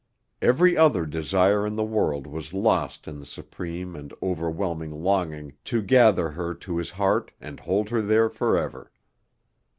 [0.41, 5.83] Every other desire in the world was lost in the supreme and overwhelming longing to
[5.83, 8.91] gather her to his heart and hold her there forever.